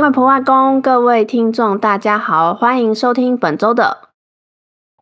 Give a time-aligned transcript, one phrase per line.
[0.00, 4.08] 林外婆外公，各位听众大家好，欢迎收听本周的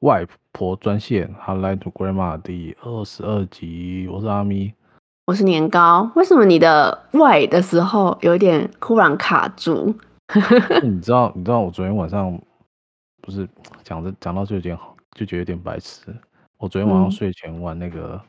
[0.00, 4.08] 外婆专线 Hotline to Grandma 第二十二集。
[4.10, 4.74] 我是阿咪，
[5.26, 6.10] 我是年糕。
[6.16, 9.94] 为什么你的外的时候有一点突然卡住？
[10.82, 12.36] 你知道，你知道我昨天晚上
[13.22, 13.48] 不是
[13.84, 16.12] 讲着讲到就有点好，就觉得有点白痴。
[16.56, 18.20] 我昨天晚上睡前玩那个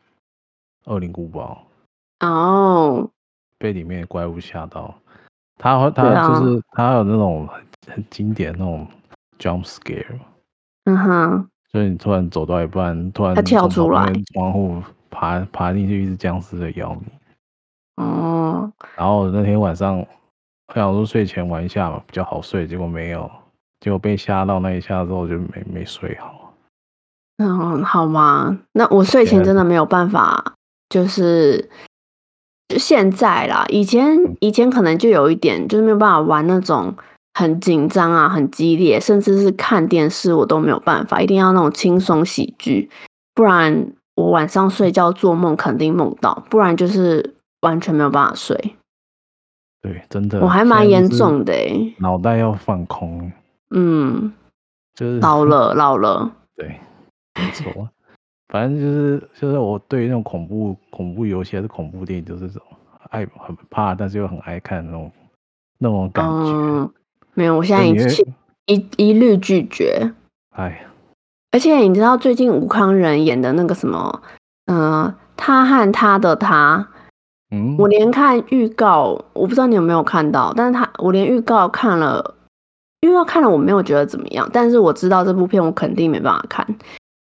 [0.94, 1.66] 《恶灵古堡》
[2.28, 3.10] 哦，
[3.58, 4.94] 被里面的怪物吓到。
[5.62, 8.88] 他他就是他有那种很很经典那种
[9.38, 10.06] jump scare，
[10.86, 18.04] 嗯哼，所以你突然走到一半，突然他跳出来，窗户爬爬进去，一只僵尸在咬你。
[18.04, 23.30] 哦，然后那天晚上我想说睡前玩一下嘛，比较好睡，结果没有，
[23.82, 26.54] 结果被吓到那一下之后就没没睡好。
[27.38, 28.58] 嗯，好吗？
[28.72, 30.54] 那我睡前真的没有办法，
[30.88, 31.70] 就是。
[32.70, 36.96] 就现在啦，以前以前可能就有一点，就是没有办法玩那种
[37.34, 42.88] 很紧张啊、很激烈，甚至是看电视我都没有办法，一定要那种轻松喜剧，
[43.34, 48.76] 不然我晚上睡觉做梦肯定梦到，不然就是完全没有办法睡。
[49.82, 53.32] 对，真的，我还蛮严重的诶，脑袋要放空。
[53.72, 54.32] 嗯，
[54.94, 56.32] 就是老了，老了。
[56.56, 56.80] 对，
[57.36, 57.90] 没错。
[58.50, 62.68] 反正就是就是我对于那种恐怖恐怖游戏还是恐怖电影，就是这种
[63.12, 65.12] 爱很怕，但是又很爱看那种
[65.78, 66.52] 那种感觉。
[66.52, 66.92] 嗯，
[67.36, 68.26] 没有，我现在已经
[68.66, 70.12] 一一律拒绝。
[70.56, 70.84] 哎，
[71.52, 74.22] 而且你知道最近吴康仁演的那个什么，
[74.66, 76.90] 嗯、呃，他和他的他，
[77.52, 82.36] 嗯，我连看预告，我不知道你有没有看到，但是他我连预告看了，
[83.02, 86.68] 预告看了我没有觉得怎么样，但是我知道这部片我肯定没办法看。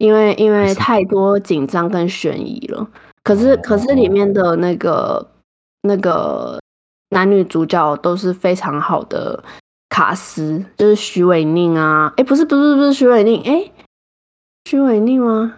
[0.04, 2.86] 因为因为太多紧张跟悬疑了，
[3.24, 5.26] 可是可是里面的那个
[5.84, 6.60] 那个
[7.12, 9.42] 男女主角都是非常好的
[9.88, 13.72] 卡司，就是许玮宁啊，哎不是不是不是许玮甯，哎
[14.70, 15.54] 许玮宁吗？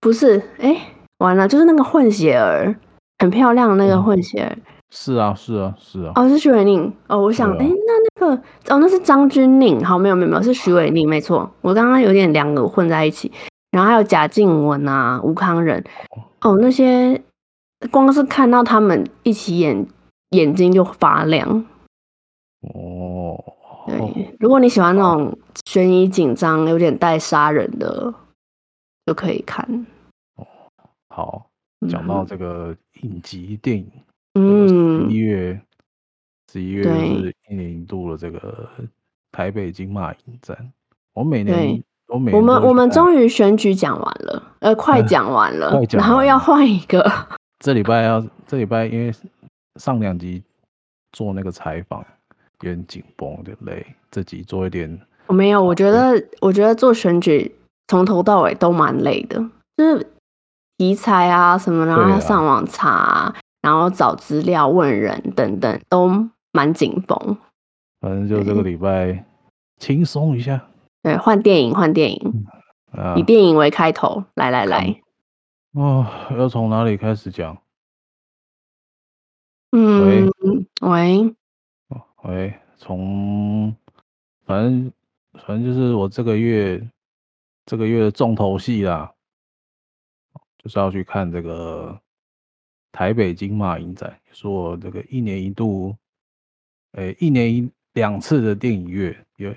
[0.00, 2.72] 不是，哎完了，就是那个混血儿，
[3.18, 4.52] 很漂亮的那个混血儿。
[4.54, 4.62] 嗯
[4.96, 6.12] 是啊，是啊，是啊。
[6.14, 6.94] 哦，是许玮宁。
[7.08, 9.84] 哦，我想，哎、啊，那那个，哦，那是张钧甯。
[9.84, 11.50] 好，没有没有没有，是许玮宁，没错。
[11.62, 13.32] 我刚刚有点两个混在一起。
[13.74, 15.82] 然后还有贾静雯啊，吴康仁，
[16.42, 17.20] 哦，那些
[17.90, 19.84] 光是看到他们一起演，
[20.30, 21.66] 眼睛就发亮。
[22.60, 23.36] 哦，
[23.88, 25.36] 对，如果你喜欢那种
[25.66, 28.14] 悬疑紧张、有点带杀人的，
[29.06, 29.66] 就可以看。
[30.36, 30.46] 哦，
[31.08, 31.50] 好，
[31.88, 33.90] 讲到这个影集电影，
[34.34, 35.60] 嗯，一月，
[36.52, 38.70] 十一月是一年一度的这个
[39.32, 40.72] 台北金马影展，
[41.12, 41.82] 我每年。
[42.14, 47.04] 我，我们我们终于选举讲完了，呃， 快讲完了，然后要换一个。
[47.58, 49.12] 这礼拜要这礼拜，因为
[49.80, 50.42] 上两集
[51.12, 52.00] 做那个采访
[52.60, 53.84] 有点紧绷，有点累。
[54.10, 57.52] 这集做一点，我没有，我觉得我觉得做选举
[57.88, 59.42] 从头到尾都蛮累的，
[59.76, 60.06] 就是
[60.78, 67.36] 题材啊什么，然后要上网查、啊，然后找资料、问人等等，都蛮紧绷。
[68.00, 69.24] 反正就这个礼拜
[69.80, 70.60] 轻松一下。
[71.04, 72.46] 对，换电影，换电影，
[72.92, 75.02] 啊、以电影为开头，来来来，
[75.72, 77.54] 哦，要从哪里开始讲？
[79.72, 80.26] 嗯，
[80.80, 81.34] 喂，喂，
[82.22, 83.76] 喂，从，
[84.46, 84.90] 反正
[85.34, 86.82] 反正就是我这个月
[87.66, 89.12] 这个月的重头戏啦，
[90.56, 92.00] 就是要去看这个
[92.92, 95.94] 台北金马影展，是我这个一年一度，
[96.92, 99.54] 诶，一年一两次的电影月，有。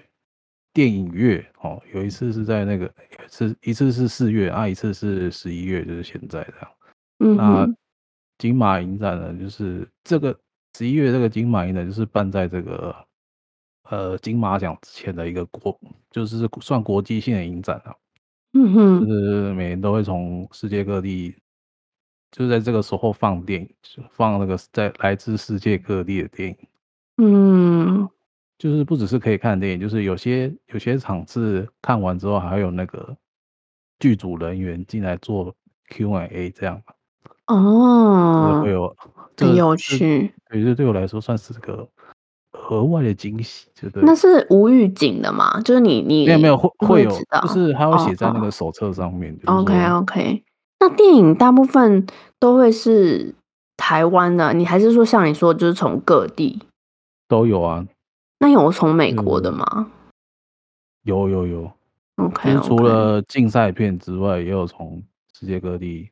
[0.77, 2.93] 电影月哦，有一次是在那个
[3.31, 6.71] 是一次是四月啊，一次是十一月，就是现在这样。
[7.17, 7.67] 嗯，那
[8.37, 10.39] 金马影展呢，就是这个
[10.77, 12.95] 十一月这个金马影展就是办在这个
[13.89, 15.75] 呃金马奖之前的一个国，
[16.11, 17.95] 就是算国际性的影展啊。
[18.53, 21.35] 嗯哼，就是每年都会从世界各地，
[22.29, 23.75] 就是在这个时候放电影，
[24.11, 26.57] 放那个在来自世界各地的电影。
[27.17, 28.07] 嗯。
[28.57, 33.15] 就是不只是可以看电影，就是有些有些场次看完之后，还有那个
[33.99, 35.53] 剧组人员进来做
[35.89, 36.81] Q&A 这样。
[37.45, 38.95] 哦，会有
[39.37, 40.33] 很有趣。
[40.49, 41.87] 对，这对我来说算是个
[42.51, 44.03] 额外的惊喜，对不对？
[44.03, 45.61] 那是无预警的吗？
[45.61, 47.09] 就是你你没有没有会会有，
[47.41, 49.33] 就是他会写在那个手册上面。
[49.45, 50.43] 哦、OK OK，
[50.79, 52.05] 那电影大部分
[52.39, 53.33] 都会是
[53.77, 56.61] 台湾的，你还是说像你说，就是从各地
[57.29, 57.85] 都有啊？
[58.39, 59.65] 那有从美国的吗？
[59.77, 59.91] 嗯、
[61.03, 61.71] 有有有
[62.17, 62.63] ，OK，, okay.
[62.63, 65.03] 除了竞赛片之外，也有从
[65.33, 66.09] 世界各地，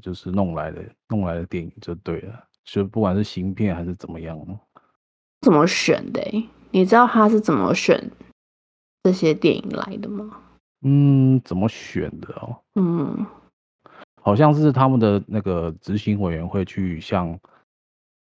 [0.00, 2.44] 就是弄来的弄来的电影就对了。
[2.64, 4.38] 就不管是新片还是怎么样，
[5.40, 6.22] 怎么选的？
[6.70, 8.10] 你知道他是怎么选
[9.02, 10.40] 这些电影来的吗？
[10.82, 12.56] 嗯，怎么选的哦？
[12.76, 13.26] 嗯，
[14.22, 17.38] 好像是他们的那个执行委员会去向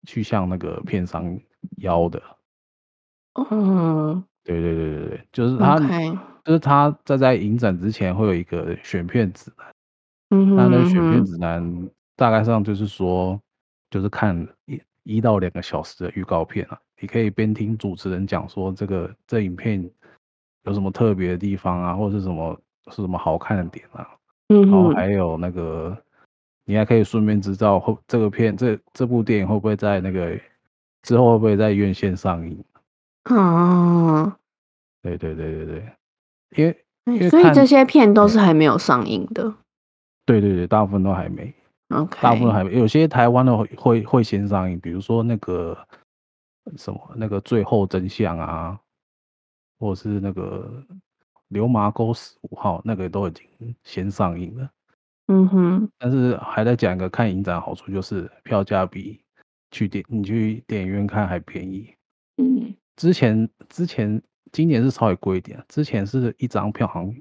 [0.06, 1.38] 去向那个片商
[1.76, 2.20] 邀的。
[3.34, 5.79] 嗯，对对对对对，就是他.
[6.44, 9.67] 就是他在在影展之前会有一个选片指南。
[10.31, 13.40] 嗯哼，那那选片指南大概上就是说，
[13.90, 14.37] 就是看
[14.67, 19.88] 一一到两个小时的预告片啊，你可以边听主持人讲说这个这影片。
[20.64, 22.56] 有什么特别的地方啊，或者是什么
[22.93, 24.06] 是什么好看的点啊？
[24.46, 25.96] 嗯哼，然后还有那个，
[26.64, 30.38] 你还可以顺便知道后这个片这这部电影会不会在那个
[31.02, 32.64] 之后会不会在院线上映？
[33.24, 34.32] 哦，
[35.02, 35.96] 对对对对对，
[36.56, 39.54] 因为，因为所以这些片都是还没有上映的。
[40.26, 41.54] 对对对，大部分都还没。
[41.88, 45.76] OK，大部分还没，有些台湾的会会会先上映，比如说那个
[46.76, 48.78] 什么那个最后真相啊。
[49.78, 50.80] 或是那个
[51.48, 54.70] 流麻沟十五号，那个都已经先上映了。
[55.26, 59.20] 嗯哼，但是还在讲一个看影展好处，就是票价比
[59.72, 61.92] 去电你去电影院看还便宜。
[62.36, 64.21] 嗯，之前之前
[64.53, 67.15] 今年是稍微贵一点，之前是一张票好像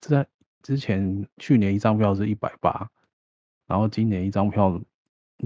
[0.00, 0.26] 在
[0.62, 2.88] 之前去年一张票是一百八，
[3.66, 4.80] 然后今年一张票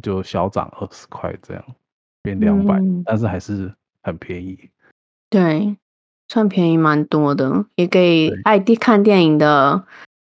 [0.02, 1.64] 就小涨二十块这样，
[2.22, 4.70] 变两百，嗯，但是还是很便宜。
[5.30, 5.76] 对。
[6.28, 9.86] 算便宜蛮多的，也给爱看电影的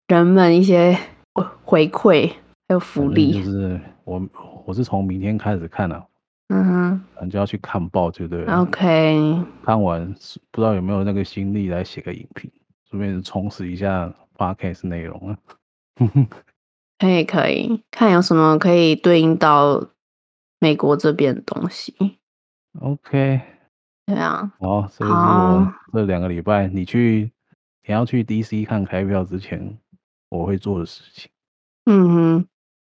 [0.09, 0.97] 人们一些
[1.67, 2.31] 回馈
[2.67, 3.35] 还有福利。
[3.35, 4.27] 就是我
[4.65, 6.07] 我是从明天开始看了，啊，
[6.55, 8.61] 嗯哼，你就要去看报，就对了。
[8.61, 10.07] OK，看完
[10.51, 12.51] 不知道有没有那个心力来写个影评，
[12.91, 15.39] 顺便充实一下 Podcast 内容啊。
[16.99, 19.83] 可以可以，看有什么可以对应到
[20.59, 22.19] 美国这边的东西。
[22.81, 23.41] OK。
[24.05, 27.31] 对啊，哦，所以是我这两个礼拜你去，
[27.87, 29.79] 你要去 DC 看开票之前，
[30.29, 31.31] 我会做的事情。
[31.87, 32.47] 嗯哼，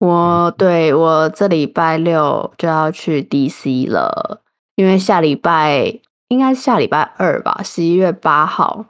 [0.03, 4.41] 我对我这礼拜六就要去 DC 了，
[4.75, 5.97] 因为下礼拜
[6.27, 8.83] 应该是下礼拜二吧，十一月八号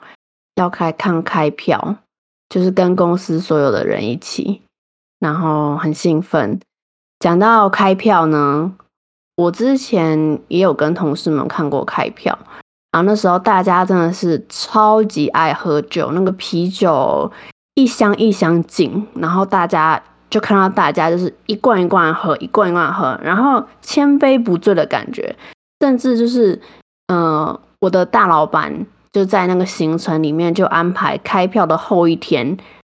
[0.55, 1.97] 要开看开票，
[2.49, 4.63] 就是跟公司所有的人一起，
[5.19, 6.59] 然后很兴奋。
[7.19, 8.73] 讲到开票呢。
[9.35, 12.37] 我之前也有跟同事们看过开票，
[12.91, 17.31] 然后那时候大家真的是超级爱喝酒，那个啤酒
[17.73, 20.01] 一箱一箱进，然后大家
[20.33, 25.35] 就看到大家就是一罐一罐喝，一罐一罐喝，然后千杯不醉的感觉，
[25.81, 26.59] 甚至就是，
[27.09, 32.57] 呃，我的大老板就在那个行程里面就安排开票的后一天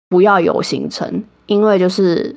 [0.09, 2.35] 不要有行程，因为就是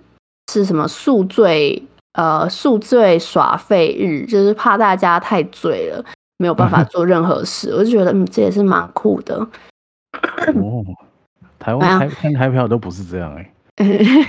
[0.51, 1.83] 是什么宿醉。
[2.19, 6.03] 呃，宿醉耍废日，就是怕大家太醉了，
[6.39, 7.69] 没有办法做任何事。
[7.75, 9.37] 我就觉得，嗯，这也是蛮酷的。
[10.55, 10.83] 哦，
[11.59, 13.53] 台湾开看开票都不是这样哎、
[13.85, 14.27] 欸。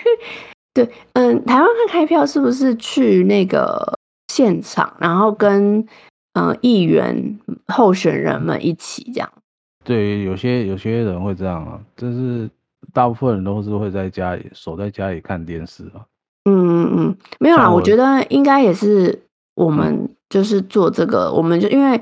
[0.85, 3.97] 对，嗯，台湾看开票是不是去那个
[4.27, 5.83] 现场，然后跟
[6.33, 9.29] 嗯议员候选人们一起这样？
[9.83, 12.47] 对，有些有些人会这样啊，但是
[12.93, 16.05] 大部分人都是会在家里守在家里看电视啊。
[16.45, 16.53] 嗯
[16.83, 19.19] 嗯嗯，没有啦，我觉得应该也是
[19.55, 21.99] 我们就是做这个，我们就因为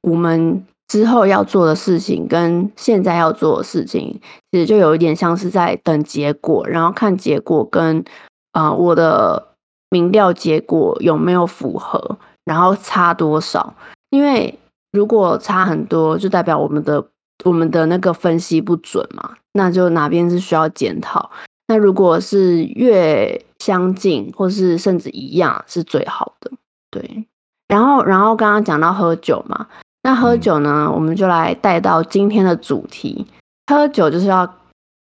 [0.00, 8.04] 我们之后要做的事情跟现在要做的事情，其实就有一点像是在等结果，然后看结果跟
[8.52, 9.48] 啊、我的
[9.90, 13.74] 民调结果有没有符合，然后差多少，
[14.10, 14.56] 因为
[14.92, 17.04] 如果差很多，就代表我们的
[17.44, 21.30] 我们的那个分析不准嘛，那就哪边是需要检讨。
[21.66, 26.50] 那如果是越相近，或是甚至一样，是最好的。
[26.90, 27.26] 对，
[27.66, 29.66] 然后，然后刚刚讲到喝酒嘛，
[30.04, 33.26] 那喝酒呢，我们就来带到今天的主题。
[33.66, 34.58] 喝酒就是要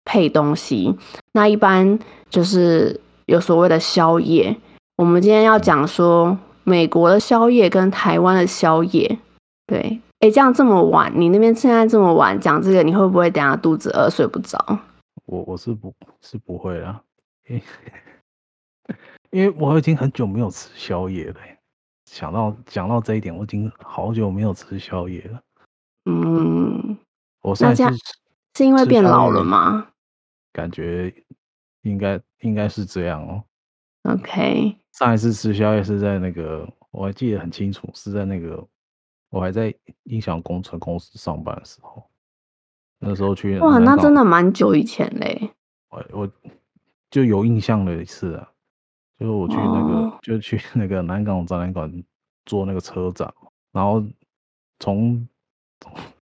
[0.04, 0.94] 配东西，
[1.32, 4.54] 那一般就是有所谓的宵夜。
[4.96, 9.18] 我们今天要讲说美国的宵夜跟台湾的宵夜。
[9.66, 14.58] 对，哎，这样这么晚，你那边现在这么晚讲这个，你会不会等下肚子饿睡不着？
[15.24, 17.00] 我我是不是不会啦，
[17.48, 17.62] 因
[19.32, 21.34] 因为我已经很久没有吃宵夜了。
[22.10, 25.40] 想到讲到这一点，我已经好久没有吃宵夜了。
[26.06, 26.98] 嗯，
[27.40, 27.84] 我上次
[28.56, 29.86] 是因为变老了吗？
[30.52, 31.14] 感觉
[31.82, 33.44] 应该应该是这样哦。
[34.02, 38.66] OK，上一次吃宵夜是在那个，我还记得很清楚，是在那个
[39.28, 42.04] 我还在音响工程公司上班的时候。
[42.98, 45.48] 那时候去哇，那真的蛮久以前嘞。
[45.90, 46.32] 我我
[47.08, 48.50] 就有印象了一次啊，
[49.20, 51.92] 就是我去那个，哦、就去那个南港展览馆
[52.46, 53.30] 做那个车展，
[53.70, 54.02] 然后
[54.78, 55.28] 从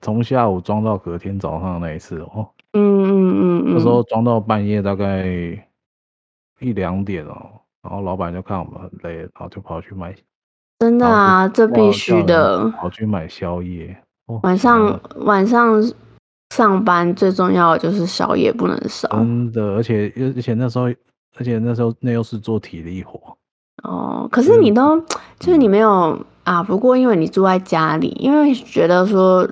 [0.02, 2.50] 从下午装到隔天早上那一次哦。
[2.74, 5.26] 嗯嗯嗯嗯，那时候装到半夜大概
[6.60, 10.16] 一两点哦，然后老板就看我们很累，然后就跑去买。
[10.80, 12.68] 真的啊，这必须的。
[12.72, 13.96] 跑去买宵夜。
[14.26, 15.82] 哦、晚上晚上
[16.54, 19.08] 上班最重要的就是宵夜不能少。
[19.10, 20.88] 真的，而且而且那时候
[21.38, 23.38] 而且那时候那又是做体力活。
[23.84, 25.00] 哦，可是你都
[25.40, 26.64] 就是你没有啊？
[26.64, 29.48] 不过因为你住在家里，因为觉得说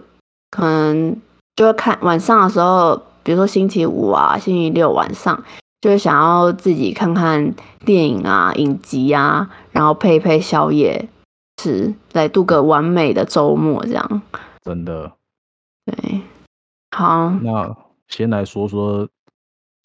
[0.49, 1.15] 可能
[1.55, 5.43] 就会看晚上的时候，比如说星期五啊、星期六晚上，
[5.81, 7.53] 就会想要自己看看
[7.85, 11.07] 电影啊、影集啊，然后配一配宵夜
[11.57, 14.21] 吃，来度个完美的周末，这样。
[14.63, 15.11] 真的。
[15.85, 16.21] 对，
[16.97, 17.29] 好。
[17.43, 17.75] 那
[18.07, 19.07] 先来说说，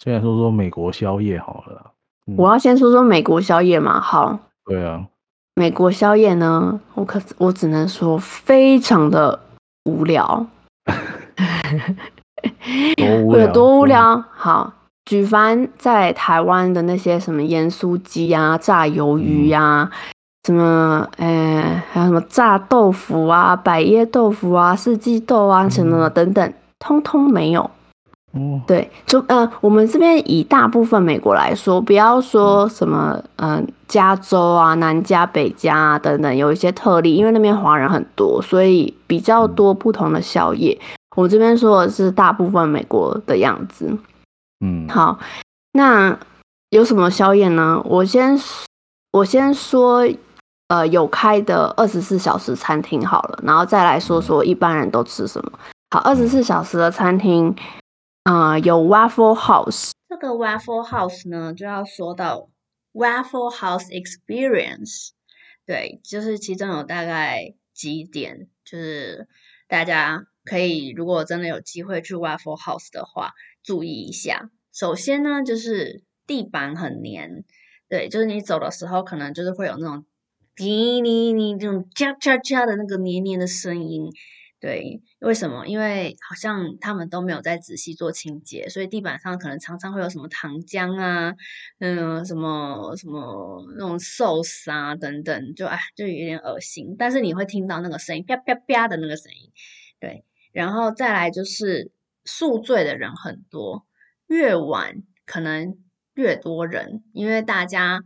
[0.02, 1.90] 先来说说美国宵夜好了。
[2.38, 4.38] 我要先说说美国宵夜嘛，好。
[4.64, 5.04] 对啊。
[5.56, 9.38] 美国宵夜呢，我可我只能说非常的
[9.84, 10.46] 无聊。
[12.96, 13.46] 多无 聊？
[13.46, 14.24] 有多无聊？
[14.30, 14.72] 好，
[15.04, 19.98] 举凡在台湾的那些什么盐酥鸡啊、炸鱿鱼呀、啊、嗯、
[20.46, 27.70] 什么呃、欸，还有什么炸豆腐啊、百叶豆腐啊、四季豆啊什么的等等，嗯、通通没有。
[28.32, 40.78] 哦，对，就呃，我们这边以大部分美国来说，不要说什么，嗯、呃，加州啊、南加、北加啊等等，有一些特例，因为那边华人很多，所以比较多不同的宵夜。
[41.16, 43.98] 我这边说的是大部分美国的样子。
[44.64, 45.18] 嗯，好，
[45.72, 46.16] 那
[46.68, 47.82] 有什么宵夜呢？
[47.84, 48.38] 我先
[49.10, 50.08] 我先说，
[50.68, 55.50] 呃，有开的二十四小时餐厅好了，然后再来说说一般人都吃什么。
[55.90, 57.48] 好，二十四小时的餐厅。
[57.48, 57.79] 啊、
[58.24, 59.92] 呃，有 Waffle House。
[60.08, 62.50] 这个 Waffle House 呢，就要说到
[62.92, 65.10] Waffle House Experience。
[65.64, 69.26] 对，就是其中有大概几点，就是
[69.68, 74.50] 大家可以如果真的有机会去 Waffle House 的话，注意一下。
[74.72, 77.44] 首先呢，就是地板很黏，
[77.88, 80.04] 对，就是你走的时候，可能就是会有那种
[80.54, 84.10] 滴滴滴这种咔咔咔的那个黏黏的声音。
[84.60, 85.66] 对，为什么？
[85.66, 91.34] 因为好像他们都没有在仔细做清洁，所以地板上可能常常会有什么糖浆啊，
[91.78, 96.96] 嗯，什么什么那种寿司啊等等，就哎，就有点恶心。
[96.98, 99.52] 但是你会听到那个声音，啪啪啪的那个声音。
[100.00, 101.92] 对，然后再来就是
[102.24, 103.86] 宿醉的人很多，
[104.26, 105.76] 越晚可能
[106.14, 108.00] 越多人，因为大家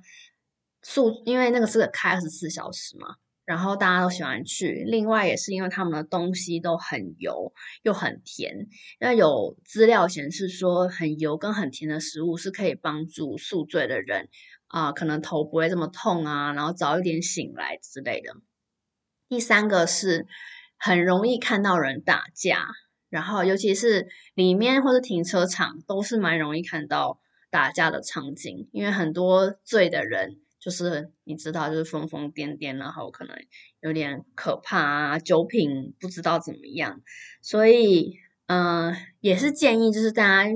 [0.83, 3.14] 宿，因为那个是开二十四小时嘛。
[3.44, 8.68] 然后大家都喜欢去，另外也是因为他们的东西都很油又很甜。
[8.98, 14.28] 那有资料显示说，很油跟很甜的食物是可以帮助宿醉的人
[14.66, 18.34] 啊、可能头不会这么痛啊，然后早一点醒来之类的。
[19.28, 20.26] 第三个是
[20.78, 22.66] 很容易看到人打架，
[23.10, 27.20] 然后尤其是里面或者停车场都是蛮容易看到
[27.50, 30.40] 打架的场景，因为很多醉的人。
[30.64, 33.37] 就是你知道，就是疯疯癫癫，然后可能
[33.80, 37.02] 有点可怕啊，酒品不知道怎么样，
[37.42, 38.14] 所以
[38.47, 40.50] 嗯、也是建议，就是大家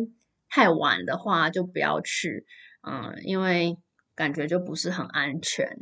[0.48, 2.46] 太晚的话就不要去，
[2.80, 3.76] 嗯、因为
[4.14, 5.76] 感觉就不是很安全。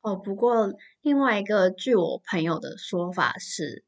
[0.00, 0.72] 哦，不过
[1.02, 3.84] 另外一个，据我朋友的说法是，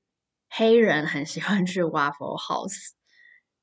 [0.51, 2.91] 黑人很喜欢去 Waffle House，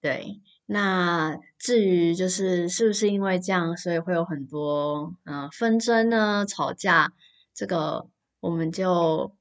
[0.02, 0.42] 对。
[0.72, 7.12] 那至于就是是不是因为这样，所以会有很多嗯、纷争呢、吵架，
[7.56, 8.08] 这个
[8.40, 9.36] 我们就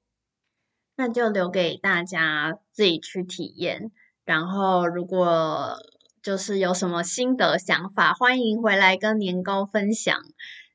[0.97, 3.93] 那就留给大家自己去体验。
[4.25, 5.77] 然后如果
[6.23, 10.19] 就是有什么心得想法，欢迎回来跟年糕分享。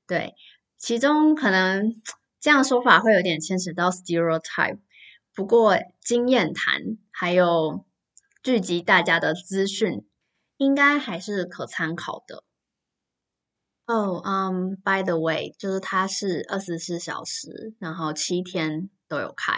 [0.06, 0.36] 对，
[0.78, 2.00] 其中可能
[2.40, 4.78] 这样说法会有点牵扯到 stereotype，
[5.34, 7.84] 不过经验谈还有
[8.44, 10.06] 聚集大家的资讯。
[10.58, 12.44] 应该还是可参考的。
[13.86, 19.54] 哦，嗯，by the way，就是它是二十四小时，然后七天都有开，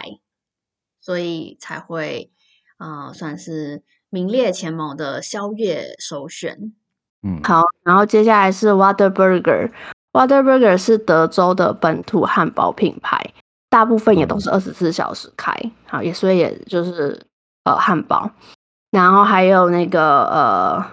[1.00, 2.32] 所以才会
[2.76, 6.74] 啊、呃，算是名列前茅的宵夜首选。
[7.22, 13.32] 嗯，好，然后接下来是 Whataburger，Whataburger 是德州的本土汉堡品牌，
[13.70, 15.54] 大部分也都是二十四小时开，
[15.86, 17.24] 好，也所以也就是
[17.62, 18.28] 呃汉堡。
[18.90, 20.86] 然后还有那个呃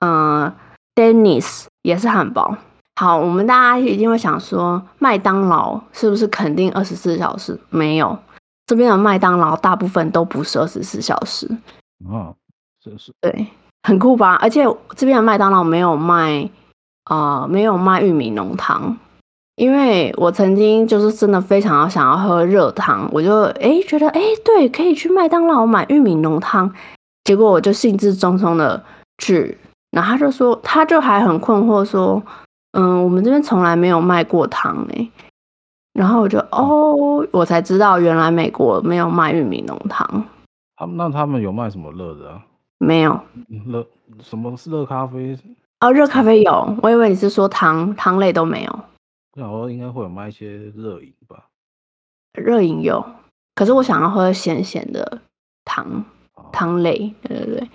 [0.00, 0.54] 呃
[0.94, 2.56] ，Dennis 也是汉堡。
[3.00, 7.58] 好，我们大家一定会想说，麦当劳是不是肯定二十四小时？
[7.70, 8.18] 没有，
[8.66, 11.48] 这边的麦当劳大部分都不是二十四小时。
[12.06, 12.34] 哦，
[12.84, 13.46] 这是对，
[13.82, 14.34] 很酷吧？
[14.34, 14.64] 而且
[14.96, 16.50] 这边的麦当劳没有卖
[17.10, 18.94] 呃没有卖玉米浓汤，
[19.56, 26.70] 因为我曾经就是真的非常想要喝热汤，我就哎觉得哎对，可以去麦当劳买玉米浓汤，
[27.30, 28.84] 结果我就兴致冲冲的
[29.18, 29.56] 去，
[29.92, 32.20] 然后他就说，他就还很困惑说，
[32.72, 35.08] 嗯，我们这边从来没有卖过汤哎，
[35.92, 40.24] 然后我就哦，我才知道原来美国没有卖玉米浓汤。
[40.74, 42.42] 他们那他们有卖什么热的啊？
[42.78, 43.20] 没有
[43.64, 43.86] 热
[44.20, 45.38] 什么是热咖啡？
[45.78, 48.80] 哦，热咖啡有，我以为你是说糖糖类都没有。
[49.36, 51.44] 我想说应该会有卖一些热饮吧。
[52.32, 53.04] 热饮有，
[53.54, 55.20] 可是我想要喝咸咸的
[55.64, 56.04] 汤
[56.52, 57.70] 汤类，对对对。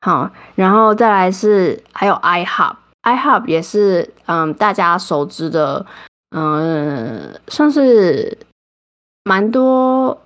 [0.00, 5.84] 好，然后再来是还有 IHOP，IHOP 也是嗯大家熟知的，
[6.30, 8.38] 嗯算是
[9.24, 10.16] 蛮多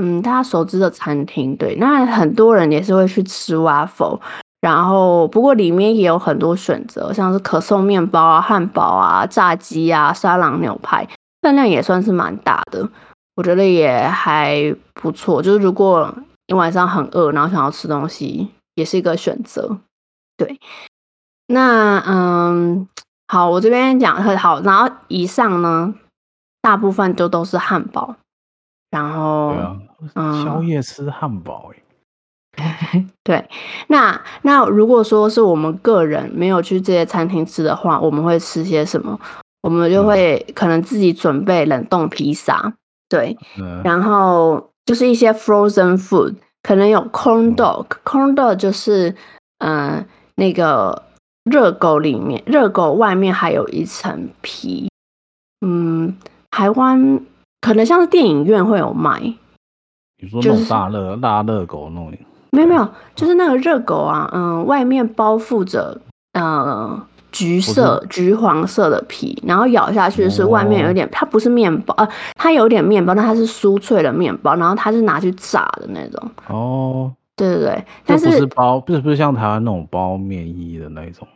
[0.00, 1.56] 嗯大家熟知的餐厅。
[1.56, 4.20] 对，那很多人也是会去吃 waffle。
[4.60, 11.08] 然后，不过里面也有很多选择，像是可颂面包啊、汉堡啊、炸鸡啊、沙朗牛排，
[11.40, 12.86] 分量也算是蛮大的，
[13.36, 15.40] 我觉得也还不错。
[15.40, 16.14] 就是如果
[16.50, 19.78] 你晚上很饿，然后想要吃东西，也是一个选择。
[20.36, 20.58] 对，
[21.46, 22.88] 那嗯，
[23.28, 25.94] 好，我这边讲很好，然后以上呢，
[26.60, 28.16] 大部分就都是汉堡，
[28.90, 29.54] 然后
[30.16, 31.82] 嗯，宵夜吃汉堡欸。
[33.22, 33.48] 对，
[33.86, 39.20] 那那如果说是我们个人没有去这些餐厅吃的话，我们会吃些什么？
[39.62, 42.74] 我们就会可能自己准备冷冻披萨，
[43.08, 49.08] 对，嗯、然后就是一些 frozen food，可能有 corn dog，corn dog 就是
[49.58, 51.00] 嗯、呃、那个
[51.44, 54.90] 热狗里面，热狗外面还有一层皮，
[55.64, 56.16] 嗯，
[56.50, 57.20] 台湾
[57.60, 59.20] 可能像是电影院会有卖，
[60.20, 62.12] 你说那种大热大热狗那种。
[62.50, 66.00] 没有没有，就是那个热狗啊，嗯，外面包覆着
[66.32, 67.00] 呃
[67.32, 76.30] 橘色、橘黄色的皮，然后咬下去是外面有点，它不是面包，呃，它有点面包，但它是酥脆的面包，然后它是拿去炸的那种。
[76.48, 81.26] 哦，对对对，但是不是包，不是不是像台湾那种包面衣的那一种，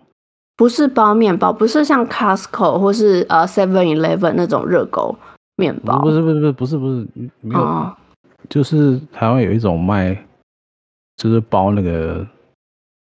[0.56, 5.16] 不是包面包，不是像 Costco 或是呃 Seven Eleven 那种热狗
[5.56, 7.06] 面包，不是不是不是不是不是
[7.40, 7.92] 没有，哦、
[8.48, 10.16] 就是台湾有一种卖。
[11.16, 12.26] 就是包那个，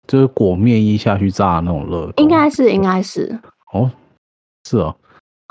[0.08, 3.38] 就是裹面衣下去炸的那种热，应该是应该是。
[3.74, 3.91] 哦，
[4.67, 4.96] 是哦，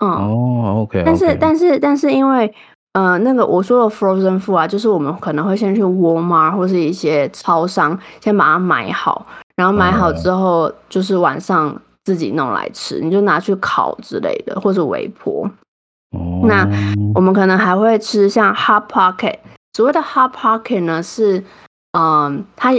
[0.03, 0.11] 嗯。
[0.11, 2.53] 哦，OK，但是但是但是因为
[2.95, 15.49] 呃那个我说的 frozen food 啊，就是我们可能会先去 Walmart 或是一些超商先把它买好，然后买好之后就是晚上自己弄来吃，你就拿去烤之类的，或者微波。
[16.17, 16.67] 哦，那
[17.15, 19.37] 我们可能还会吃像 hot pocket，
[19.75, 21.45] 所谓的 hot pocket 呢是。
[21.99, 22.75] 嗯，它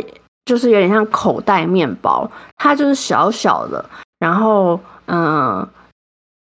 [0.48, 3.84] 就是有点像口袋面包，它就是小小的，
[4.18, 5.68] 然后嗯，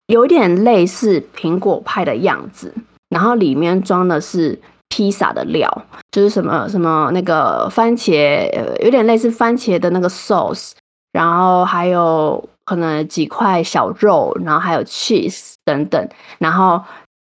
[0.07, 2.73] 有点类似苹果派的样子，
[3.09, 5.69] 然后里面装的是披萨的料，
[6.11, 8.51] 就是什么什么那个番茄，
[8.83, 10.71] 有点类似番茄的那个 sauce，
[11.11, 16.81] 然后还有可能几块小肉，然后还有 cheese 等等，然后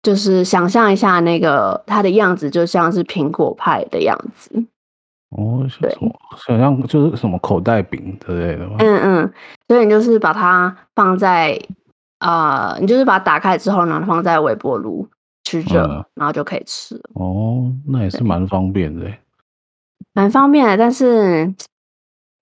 [0.03, 4.63] 就是想象一下那个它的样子，就像是苹果派的样子。
[5.31, 5.97] 哦，对，
[6.29, 8.75] 好像就是什么口袋饼之类的吗？
[8.79, 9.33] 嗯嗯，
[9.67, 11.57] 所以你就是把它放在
[12.19, 15.07] 啊、呃，你就是把它打开之后呢，放在微波炉
[15.45, 17.01] 去热，嗯、然后就可以吃。
[17.13, 19.09] 哦，那也是蛮方便的，
[20.13, 20.77] 蛮方便的。
[20.77, 21.53] 但是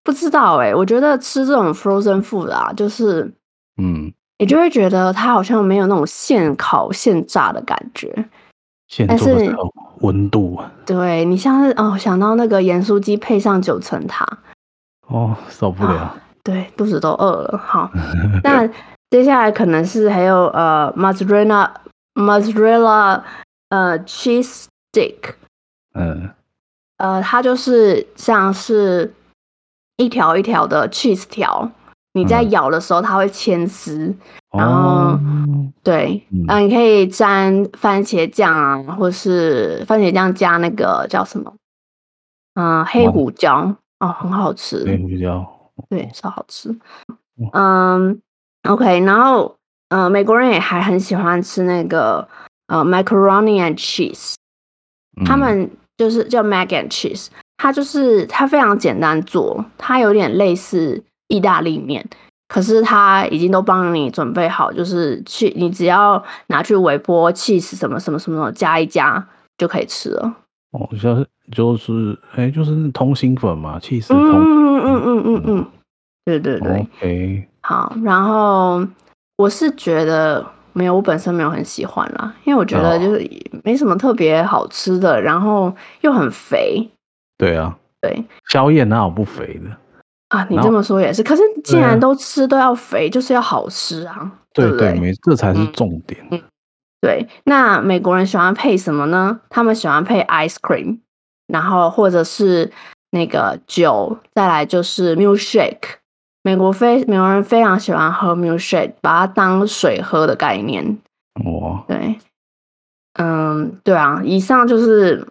[0.04, 3.32] 不知道哎，我觉得吃这种 frozen food 啊，就是
[3.78, 8.26] 嗯，你就会觉得它好像没有那种现烤现炸的感觉。
[8.90, 9.56] 现做的
[10.02, 14.28] 温度，对，你像是哦，想到那个盐酥鸡配上九层塔，
[15.08, 17.58] 哦，受不了，啊，对，肚子都饿了。
[17.58, 17.90] 好，
[18.44, 18.68] 那
[19.12, 21.70] 接下来可能是还有呃，mozzarella
[22.16, 23.22] mozzarella
[23.70, 25.36] 呃，cheese stick，
[25.94, 26.32] 嗯，
[26.98, 29.14] 呃，它就是像是
[29.98, 31.72] 一条一条的 cheese 条。
[32.14, 34.14] 你在咬的时候，它会牵丝，
[34.52, 35.20] 然后、哦、
[35.84, 38.54] 对，嗯、呃，你可以沾番茄酱
[38.86, 41.54] 啊，或是番茄酱加那个叫什么，
[42.56, 43.58] 嗯、呃，黑胡椒
[44.00, 45.46] 哦，哦，很好吃，黑胡椒，
[45.90, 46.76] 对，超好吃。
[47.54, 48.20] 嗯
[48.68, 49.56] ，OK，然后
[49.90, 52.28] 呃，美国人也还很喜欢吃那个
[52.68, 54.34] 呃，macaroni and cheese，
[55.26, 61.04] 他们就是叫 mac and cheese，它就是它非常简单做，它有点类似。
[61.32, 62.04] 意大利面，
[62.50, 70.36] 可是他已经都帮你准备好，就是去你只要拿去微波，cheese 什么什么什么加一加就可以吃了。
[70.72, 75.66] 哦，像是就是哎、欸，就是通心粉嘛，cheese 嗯嗯嗯嗯嗯嗯，
[76.26, 76.72] 对对对。
[76.72, 78.84] OK，好，然后
[79.38, 83.30] 我是觉得没有，我本身没有很喜欢啦，因为我觉得就是
[83.64, 86.90] 没什么特别好吃的，然后又很肥。
[87.38, 89.76] 对啊，对，宵夜哪有不肥的
[90.30, 90.48] 啊？
[90.50, 94.32] 你这么说也是，可是既然都吃都要肥，就是要好吃啊。
[94.54, 96.20] 对对，对，没，这才是重点。
[96.32, 96.42] 嗯，
[97.02, 97.28] 对。
[97.44, 99.40] 那美国人喜欢配什么呢？
[99.50, 100.98] 他们喜欢配 ice cream，
[101.48, 102.72] 然后或者是
[103.12, 105.98] 那个酒，再来就是 milkshake。
[106.42, 110.98] 美国非美国人非常喜欢喝 milkshake，把它当水喝的概念。
[111.46, 112.18] 哇，对，
[113.20, 115.28] 嗯，对啊，以上就是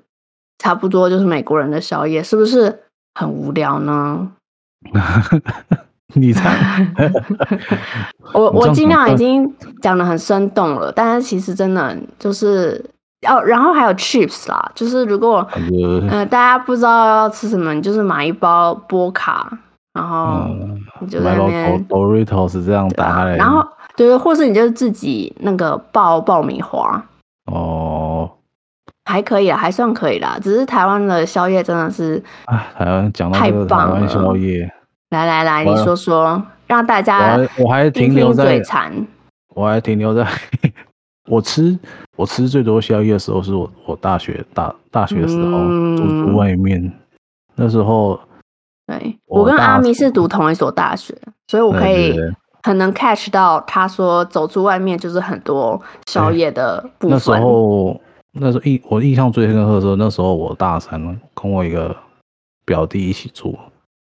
[0.58, 2.84] 差不多就是美国人的宵夜，是不是
[3.14, 4.30] 很无聊呢？
[6.14, 6.86] 你猜？
[8.32, 12.84] 我我尽量已经讲的很生动了，但是其实真的就是
[13.22, 19.50] 要，然后还有 chips 啦，就是如果嗯、呃、大家不知道要吃什么，你就是买一包波卡。
[19.94, 20.46] 然后
[21.00, 27.04] 你就在那边 Doritos 这样打开来，然后对，或是你就自己那个爆爆米花
[27.50, 28.07] 哦，
[29.08, 30.38] 还可以啦，还算可以啦。
[30.42, 34.70] 只是台湾的宵夜真的是，啊，台湾讲到这个台湾宵夜，
[35.10, 38.92] 来来来，你说说，让大家我还停留在嘴馋，
[39.54, 40.26] 我还停留在
[41.26, 41.78] 我吃
[42.16, 45.50] 我吃最多宵夜的时候，是我我大学大大学的时候
[45.96, 46.92] 住住外面，
[47.54, 48.20] 那时候。
[48.86, 51.14] 对，我跟阿咪是读同一所大学，
[51.48, 52.18] 所以我可以
[52.62, 57.10] 很能 catch 到他说走出外面就是很多宵夜的部分。
[57.10, 58.00] 那时候，
[58.40, 61.94] 那时候印我印象最深刻的时候，那时候我大三了，跟我一个
[62.64, 63.58] 表弟一起住。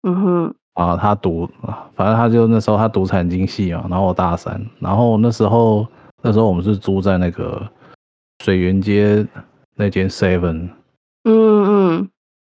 [0.04, 1.50] 嗯哼，啊，他读，
[1.96, 5.88] 反正他就那时候他读财经系嘛，然后我大三，然后那时候
[6.22, 7.62] 那时候我们是租在那个
[8.44, 9.26] 水源街
[9.76, 10.70] 那间 Seven。
[11.24, 11.66] 嗯
[11.98, 12.10] 嗯。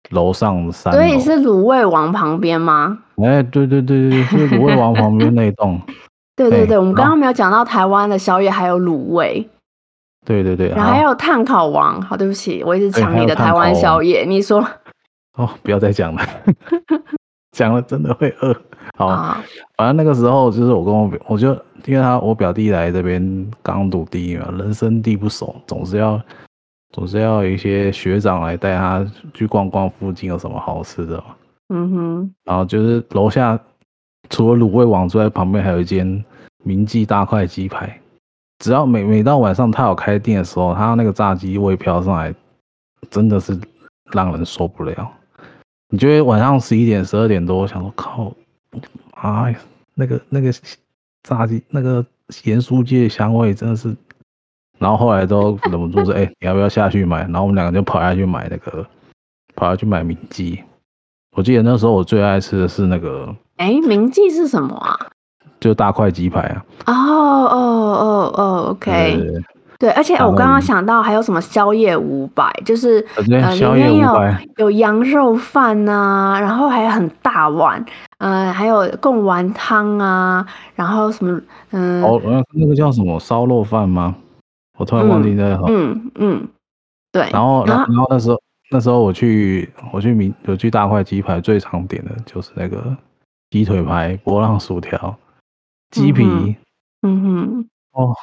[0.09, 2.97] 楼上三楼，所以是卤味王旁边吗？
[3.17, 5.79] 哎、欸，对对对对，是卤味王旁边那一栋。
[6.35, 9.47] 对对对，欸、我们刚刚没有讲到台湾的宵夜还有卤味。
[10.25, 12.01] 对对对，然后还有炭烤王。
[12.01, 14.23] 好，对不起，我一直抢你的台湾宵夜。
[14.25, 14.65] 你说。
[15.37, 16.21] 哦，不要再讲了，
[17.55, 18.55] 讲了真的会饿。
[18.97, 19.43] 好，啊、
[19.77, 21.53] 反正那个时候就是我跟我表，我就
[21.85, 26.21] 因为他我表弟来这边刚读第一嘛，人生地不熟，总是要。
[26.93, 31.23] 总是要有一些学长来带他去逛逛附近有什么好吃的。
[31.73, 33.57] 嗯哼，然后就是楼下
[34.29, 36.21] 除了卤味王之外，旁边还有一间
[36.65, 37.97] 明记大块鸡排。
[38.61, 42.33] 只要每每到晚上他有开店的时候，他那个炸鸡味飘上来，
[43.09, 43.59] 真的是
[44.13, 45.11] 让人受不了。
[45.89, 48.31] 你觉得晚上十一点、十二点多，想说靠，
[49.15, 49.59] 哎呀，
[49.95, 50.53] 那个那个
[51.23, 52.05] 炸鸡那个
[52.43, 53.93] 盐酥鸡的香味真的是。
[54.77, 58.83] 然后后来都忍不住说：“哎、你要不要下去买？”然后我们两个就跑下去买那个，
[59.55, 60.63] 跑下去买明记。
[61.37, 64.97] 我记得那时候我最爱吃的是那个，哎、欸，明记是什么啊？
[65.59, 66.65] 就大块鸡排啊！
[66.87, 69.19] 哦哦哦哦，OK，
[69.77, 73.29] 对，而且我刚刚想到还有什么宵夜五百，就是呃里
[73.73, 74.19] 面有
[74.57, 77.83] 有羊肉饭呐、啊，然后还有很大碗，
[78.19, 81.39] 嗯、呃，还有贡丸汤啊，然后什么
[81.71, 82.21] 嗯，哦，
[82.53, 84.15] 那个叫什么烧肉饭吗？
[84.77, 86.47] 我突然忘记在嗯嗯，
[87.11, 87.29] 对。
[87.31, 92.83] 然后，然后，然后那时候，那时候我去，我去明，我去大块鸡排，最常点的就是那个
[93.51, 95.15] 鸡腿排、波浪薯条、
[95.91, 96.55] 鸡皮。
[97.03, 97.65] 嗯哼。
[97.91, 98.15] 哦。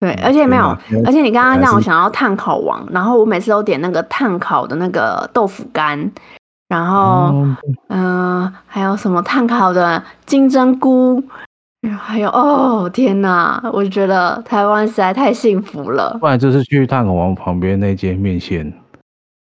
[0.00, 0.66] 对，而且没有，
[1.04, 5.98] 而且你刚刚让我想要炭烤王，然后我每次都点那个炭烤的那个豆腐干，
[6.68, 7.34] 然后，
[7.88, 11.20] 嗯，还有什么炭烤的金针菇。
[11.98, 13.60] 还有哦，天哪！
[13.72, 16.16] 我觉得台湾实在太幸福了。
[16.20, 18.72] 不然就是去炭烤王旁边那间面线。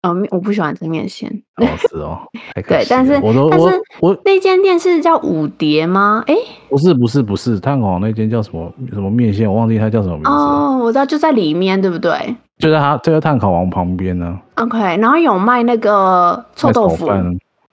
[0.05, 1.29] 哦，我不喜欢吃面线。
[1.57, 2.19] 哦，是哦。
[2.67, 6.23] 对，但是我但是我那间店是叫五蝶吗？
[6.27, 6.35] 哎，
[6.69, 9.51] 不是不是不是，炭烤王那间叫什么什么面线？
[9.51, 10.29] 我忘记它叫什么名字。
[10.29, 12.35] 哦，我知道，就在里面，对不对？
[12.57, 14.39] 就在它就在炭烤王旁边呢。
[14.55, 17.07] OK，然后有卖那个臭豆腐。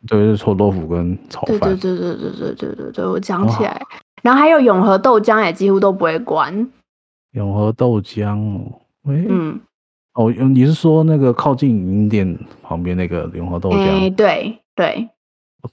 [0.08, 1.58] 对，是臭豆腐跟炒饭。
[1.60, 3.80] 对对对对对对对对对，我讲起来。
[4.22, 6.68] 然后还有永和豆浆也几乎都不会关。
[7.32, 9.60] 永和豆浆哦，嗯，
[10.14, 13.76] 哦，你是说那个靠近影音店旁边那个永和豆浆？
[13.76, 15.08] 哎，对对，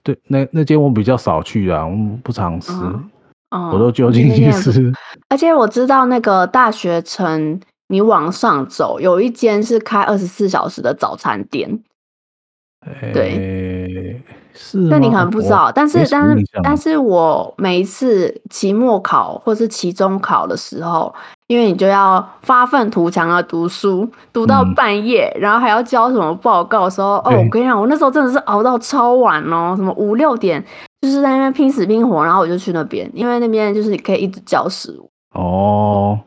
[0.03, 2.71] 对，那那间我比较少去啊，我不常吃，
[3.51, 4.91] 哦，我都就近去吃。
[5.27, 11.83] 而且我知道那个大学城，你往上走有一间是开二十四小时的早餐店。
[13.13, 14.21] 对。
[14.61, 21.13] 是，那你可能不知道，但是但是但是我每一次期末考或是期中考的时候，
[21.49, 30.63] 因为你就要发愤图强的读书，读到半夜，嗯、然后还要交什么报告的时候，哦，我跟你讲，我那时候真的是熬到超晚哦，什么五六点，
[31.01, 35.09] 就是在那边拼死拼活，然后我就去那边，因为那边就是你可以一直交食物。
[35.33, 36.19] 哦，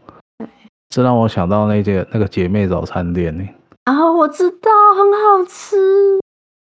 [0.89, 3.49] 这让我想到那间那个姐妹早餐店呢。
[3.85, 6.19] 啊、哦，我知道，很好吃。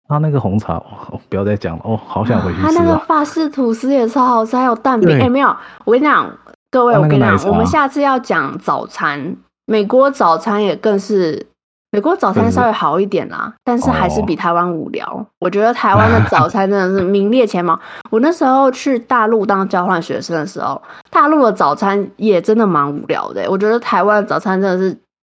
[0.09, 2.71] 他那个红茶，哦、不要再讲了哦，好想回去吃，啊。
[2.73, 5.15] 他那个法式吐司也超好吃，还有蛋饼。
[5.19, 6.27] 哎、欸，没有，我跟你讲，
[6.71, 11.47] 各位，我跟你讲，我们下次要讲早餐，美国早餐也更是。
[11.91, 15.07] 美国早餐稍微好一点啦，但是还是比台湾无聊。
[15.07, 17.81] 哦、我觉得台湾的早 餐真的是名列前茅。
[18.11, 23.51] 我那时候去大陆当交换学生的时候，大陆的早餐也真的蛮无聊的。
[23.51, 24.95] 我觉得台湾的早餐真的是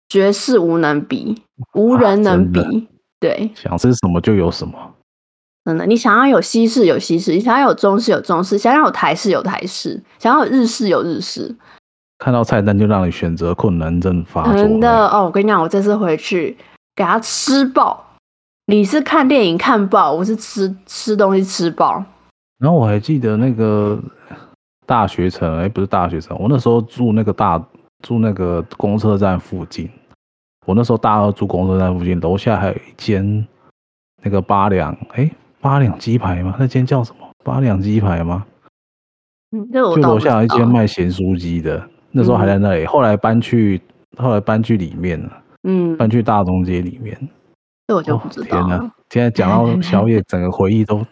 [0.09, 1.39] 绝世无能比，
[1.75, 2.59] 无人能比。
[2.59, 2.73] 啊、
[3.19, 4.73] 对，想吃什么就有什么。
[5.69, 11.55] 真的，你想要有西式有西式，你想要有中式有中式，想要有台式有台式，想要有日式有日式。
[12.17, 14.53] 看到菜单就让你选择困难症发作。
[14.55, 16.57] 真的哦，我跟你讲，我这次回去
[16.95, 18.03] 给他吃爆。
[18.65, 22.03] 你是看电影看爆，我是吃吃东西吃爆。
[22.59, 23.97] 然后我还记得那个
[24.85, 27.63] 大学城，哎、欸，不是大学城，我那时候住那个大
[28.01, 29.89] 住那个公车站附近。
[30.65, 33.47] 我那时候大二住公车站附近，楼下还有一间
[34.21, 36.55] 那个八两，哎、欸，八两鸡排吗？
[36.59, 37.27] 那间叫什么？
[37.43, 38.45] 八两鸡排吗？
[39.51, 41.81] 嗯，就楼下有一间卖咸酥鸡的。
[42.11, 43.81] 那时候还在那里，嗯、后来搬去，
[44.17, 45.43] 后来搬去里面了。
[45.63, 47.15] 嗯，搬去大中街里面。
[47.87, 48.45] 这我就不知道。
[48.45, 48.91] 天哪！
[49.09, 51.05] 现在讲到宵夜，整个回忆都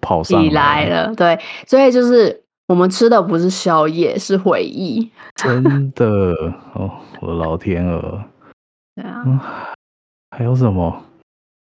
[0.00, 1.14] 跑上来了。
[1.14, 5.10] 对，所以就是我们吃的不是宵夜，是回忆。
[5.34, 6.34] 真的
[6.74, 6.90] 哦，
[7.20, 8.22] 我的老天鹅。
[8.96, 9.40] 对啊、嗯。
[10.30, 11.04] 还有什么？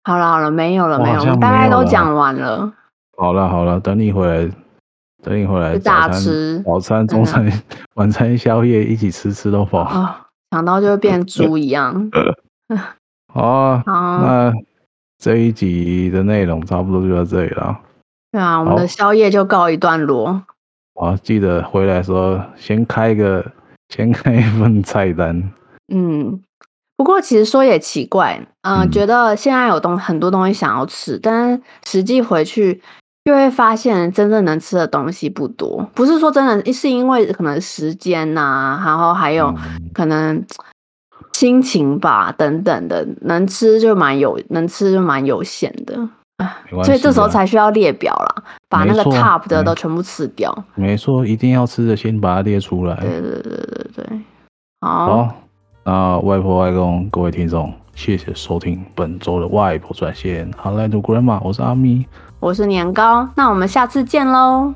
[0.04, 2.72] 好了好了，没有了没有，我大概都讲完了。
[3.18, 4.50] 好了好了，等你回来。
[5.24, 7.62] 等你回来，大吃早餐、中餐、嗯、
[7.96, 10.28] 晚餐、宵夜一起吃，吃都饱啊！
[10.52, 12.12] 想到就会变猪一样。
[13.34, 14.54] 好啊，那
[15.18, 17.80] 这一集的内容差不多就到这里了。
[18.34, 20.44] 对啊，我们的宵夜就告一段落。
[20.96, 23.50] 好，记得回来的时候先开一个，
[23.88, 25.42] 先开一份菜单。
[25.94, 26.42] 嗯，
[27.04, 32.82] 不过其实说也奇怪，呃、嗯，觉得现在有东很多东西想要吃，但实际回去。
[33.26, 39.56] 就会发现真正能吃的东西不多，不是说真的，是因为可能时间呐、啊，然后还有
[39.94, 40.44] 可能
[41.32, 45.96] 心情吧，等等的，能吃就蛮有，能吃就蛮有限的，
[46.84, 50.54] 所以这时候才需要列表啦，把那个 top 的都全部吃掉。
[50.76, 52.98] 没错，一定要吃的先把它列出来。
[52.98, 54.22] 对对对对对，
[54.82, 55.06] 好。
[55.06, 55.36] 好，
[55.86, 60.50] 那外婆外公各位听众，谢谢收听本周的外婆专线。
[60.58, 62.06] Hello to Grandma，我是阿咪。
[62.40, 64.74] 我是年糕，那我们下次见喽，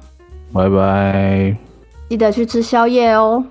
[0.51, 1.55] 拜拜，
[2.09, 3.41] 记得去吃宵夜哦，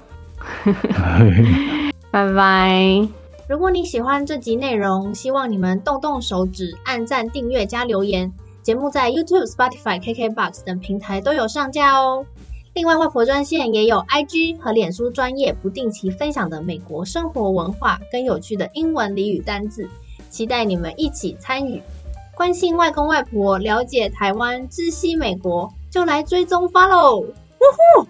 [2.10, 3.08] 拜拜。
[3.48, 8.30] 如果你喜欢这集内容，希望你们动动手指，按赞、订阅、加留言。
[8.62, 12.26] 节目在 YouTube、Spotify、KKBox 等平台都有上架哦。
[12.76, 19.88] 另外，外婆专线也有 IG 和脸书专业不定期分享的美国生活文化跟有趣的英文俚语单字，
[20.28, 21.80] 期待你们一起参与。
[22.36, 27.24] 关心外公外婆，了解台湾，知悉美国，就来追踪 follow，呜
[27.96, 28.06] 呼！